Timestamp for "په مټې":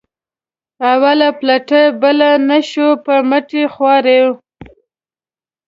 3.05-3.63